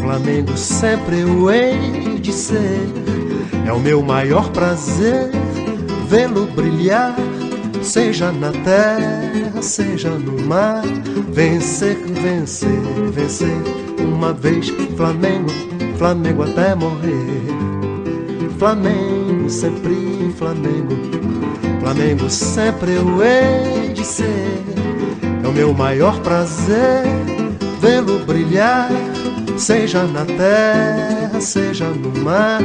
[0.00, 2.80] Flamengo sempre eu hei de ser.
[3.66, 5.30] É o meu maior prazer
[6.08, 7.14] vê-lo brilhar,
[7.82, 10.82] seja na terra, seja no mar.
[11.32, 12.80] Vencer, vencer,
[13.12, 13.62] vencer.
[14.00, 15.50] Uma vez Flamengo,
[15.96, 17.44] Flamengo até morrer.
[18.58, 20.94] Flamengo, sempre Flamengo.
[21.80, 24.64] Flamengo sempre eu hei de ser.
[25.44, 27.04] É o meu maior prazer
[27.80, 28.90] vê-lo brilhar,
[29.56, 32.60] seja na terra, seja no mar.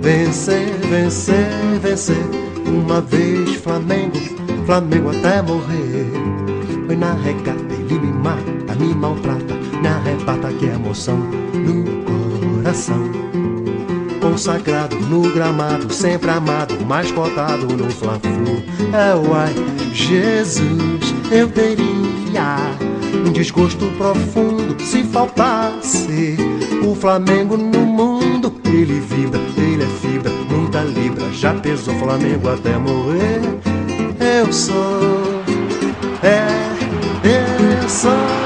[0.00, 1.48] Vencer, vencer,
[1.82, 2.26] vencer.
[2.68, 4.18] Uma vez Flamengo,
[4.66, 6.06] Flamengo até morrer.
[6.86, 12.04] Foi na regata, ele me mata, me maltrata, me arrebata que emoção no
[12.62, 13.10] coração.
[14.20, 18.62] Consagrado no gramado, sempre amado, mais cotado no Fla-Flu.
[18.92, 19.54] É uai,
[19.92, 22.56] Jesus, eu teria
[23.26, 26.36] um desgosto profundo se faltasse
[26.84, 28.52] o Flamengo no mundo.
[28.64, 30.30] Ele vibra, ele é fibra,
[30.78, 33.40] muita libra, já pesou Flamengo até morrer.
[34.20, 35.42] Eu sou,
[36.22, 38.38] é, eu sou.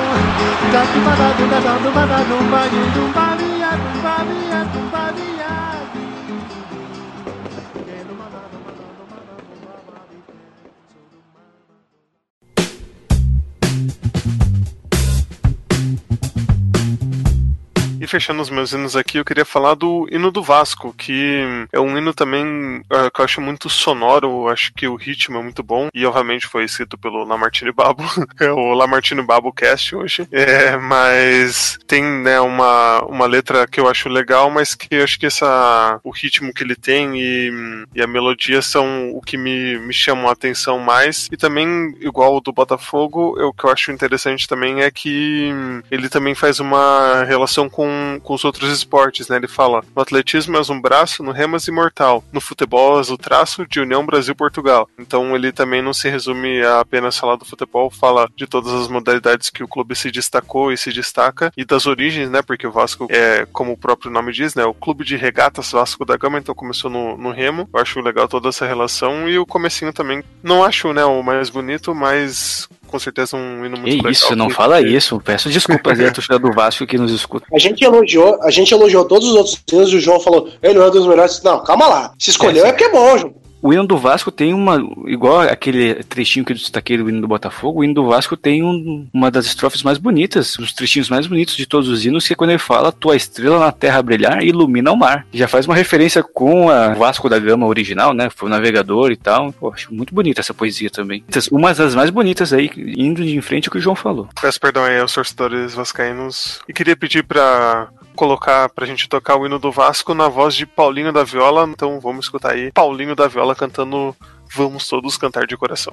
[18.03, 21.41] E fechando os meus hinos aqui, eu queria falar do hino do Vasco, que
[21.73, 25.43] é um hino também eh, que eu acho muito sonoro, acho que o ritmo é
[25.43, 28.03] muito bom, e obviamente foi escrito pelo Lamartine Babo,
[28.41, 33.89] é o Lamartine Babo Cast hoje, é, mas tem né, uma, uma letra que eu
[33.89, 37.53] acho legal, mas que eu acho que essa, o ritmo que ele tem e,
[37.95, 42.35] e a melodia são o que me, me chamam a atenção mais, e também, igual
[42.35, 45.53] o do Botafogo, eu, o que eu acho interessante também é que
[45.89, 47.92] ele também faz uma relação com,
[48.23, 49.37] com os outros esportes, né?
[49.37, 53.19] Ele fala: no atletismo és um braço, no remo és imortal, no futebol és o
[53.19, 54.89] traço de União Brasil-Portugal.
[54.99, 58.89] Então ele também não se resume a apenas falar do futebol, fala de todas as
[58.89, 62.43] modalidades que o clube se destacou e se destaca e das origens, né?
[62.43, 64.65] Porque o Vasco é, como o próprio nome diz, né?
[64.65, 67.69] O clube de regatas Vasco da Gama, então começou no, no remo.
[67.73, 70.23] Eu acho legal toda essa relação e o comecinho também.
[70.43, 74.13] Não acho, né, o mais bonito, mas com certeza um hino muito Que legal.
[74.13, 75.19] isso, não fala isso.
[75.25, 77.47] Peço desculpas aí a torcida do Vasco que nos escuta.
[77.53, 80.75] A gente elogiou, a gente elogiou todos os outros hinos e o João falou, ele
[80.75, 81.43] não é um dos melhores.
[81.43, 82.13] Não, calma lá.
[82.19, 83.42] Se escolheu é, porque é bom, João.
[83.63, 84.77] O hino do Vasco tem uma.
[85.07, 88.63] Igual aquele trechinho que eu destaquei do hino do Botafogo, o hino do Vasco tem
[88.63, 92.33] um- uma das estrofes mais bonitas, os trechinhos mais bonitos de todos os hinos, que
[92.33, 95.27] é quando ele fala Tua estrela na terra brilhar ilumina o mar.
[95.33, 98.29] Já faz uma referência com a Vasco da Gama original, né?
[98.31, 99.53] Foi o navegador e tal.
[99.53, 101.25] Pô, acho muito bonita essa poesia também.
[101.53, 104.29] Uma das mais bonitas aí, indo de frente ao que o João falou.
[104.41, 106.61] Peço perdão aí aos torcedores vascaínos.
[106.69, 107.89] E queria pedir pra
[108.23, 111.69] colocar, pra gente tocar o hino do Vasco na voz de Paulinho da Viola.
[111.69, 114.15] Então vamos escutar aí Paulinho da Viola cantando
[114.55, 115.93] Vamos Todos Cantar de Coração.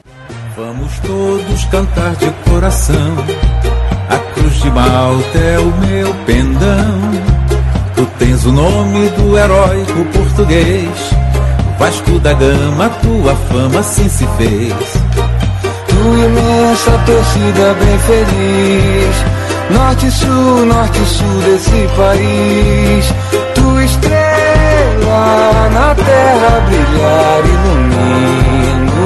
[0.55, 3.15] Vamos todos cantar de coração.
[4.09, 7.01] A cruz de Malta é o meu pendão.
[7.95, 11.09] Tu tens o nome do heróico português.
[11.79, 14.93] Vasco da Gama, tua fama assim se fez.
[15.87, 19.48] Tua imensa torcida bem feliz.
[19.69, 23.13] Norte sul, norte sul desse país.
[23.53, 29.03] Tua estrela na terra brilhar, iluminando o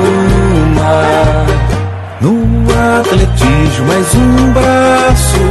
[0.76, 1.46] mar.
[2.22, 2.36] No
[3.00, 5.46] atletismo és um braço,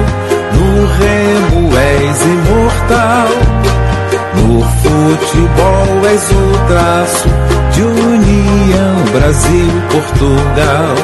[0.55, 3.31] no remo és imortal.
[4.35, 6.33] No futebol és o
[6.69, 7.29] traço
[7.73, 10.97] de união Brasil-Portugal.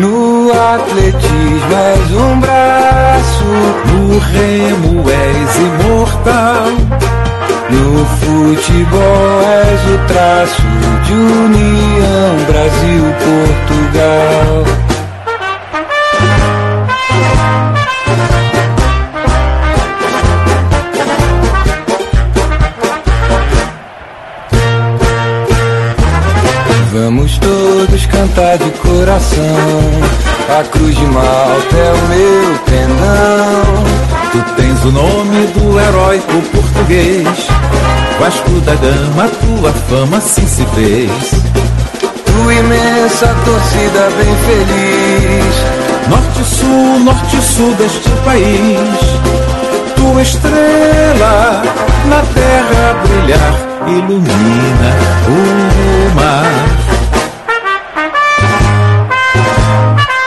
[0.00, 3.44] No atletismo és um braço,
[3.90, 6.70] No remo és imortal.
[7.70, 7.86] no
[8.20, 10.68] futebol és o traço
[11.04, 14.50] de união Brasil-Portugal.
[27.90, 29.44] Todos cantar de coração.
[30.58, 33.84] A cruz de Malta é o meu pendão.
[34.32, 37.48] Tu tens o nome do heróico português.
[38.20, 41.30] Vasco da Gama, tua fama assim se fez.
[42.24, 45.54] Tua imensa torcida bem feliz.
[46.08, 49.00] Norte, sul, norte, sul deste país.
[49.96, 51.62] Tua estrela
[52.06, 54.94] na terra brilhar ilumina
[55.28, 56.89] o mar.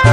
[0.03, 0.11] No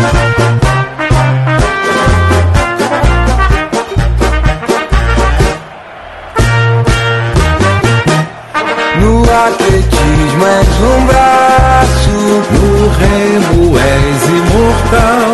[9.24, 12.18] atletismo és um braço.
[12.52, 12.66] No
[13.00, 15.30] remo és imortal.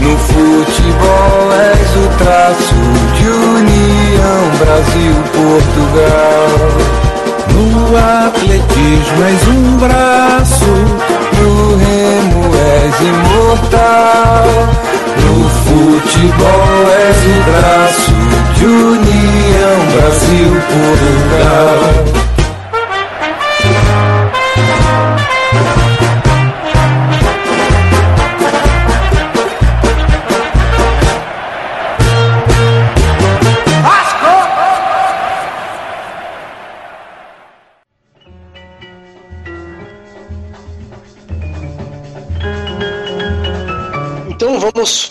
[0.00, 2.80] No futebol és o traço
[3.18, 6.50] de união Brasil-Portugal.
[7.52, 7.62] No
[7.96, 10.27] atletismo és um braço.
[12.88, 14.46] És imortal.
[15.24, 15.34] No
[15.64, 18.16] futebol és o braço
[18.56, 21.78] de união Brasil-Portugal.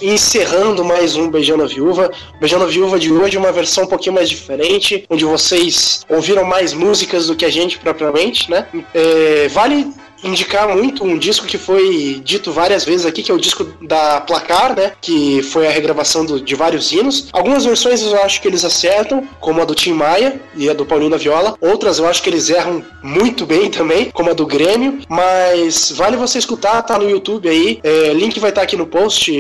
[0.10, 2.12] Encerrando mais um Beijando a Viúva.
[2.40, 6.74] Beijando a Viúva de hoje uma versão um pouquinho mais diferente, onde vocês ouviram mais
[6.74, 8.68] músicas do que a gente propriamente, né?
[8.94, 9.92] É, vale
[10.24, 14.22] indicar muito um disco que foi dito várias vezes aqui, que é o disco da
[14.22, 14.94] Placar, né?
[15.02, 17.28] Que foi a regravação do- de vários hinos.
[17.32, 20.86] Algumas versões eu acho que eles acertam, como a do Tim Maia e a do
[20.86, 21.56] Paulinho da Viola.
[21.62, 25.00] Outras eu acho que eles erram muito bem também, como a do Grêmio.
[25.10, 27.80] Mas vale você escutar, tá no YouTube aí.
[27.84, 29.32] É, link vai estar aqui no post.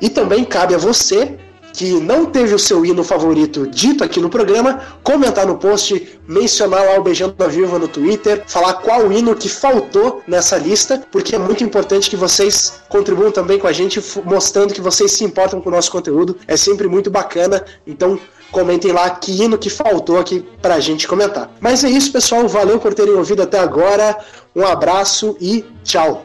[0.00, 1.36] E também cabe a você
[1.74, 6.84] que não teve o seu hino favorito dito aqui no programa, comentar no post, mencionar
[6.84, 11.34] lá o Beijando da Viúva no Twitter, falar qual hino que faltou nessa lista, porque
[11.34, 15.60] é muito importante que vocês contribuam também com a gente, mostrando que vocês se importam
[15.60, 16.36] com o nosso conteúdo.
[16.46, 18.20] É sempre muito bacana, então
[18.52, 21.50] comentem lá que hino que faltou aqui pra gente comentar.
[21.58, 22.46] Mas é isso, pessoal.
[22.46, 24.16] Valeu por terem ouvido até agora.
[24.54, 26.24] Um abraço e tchau.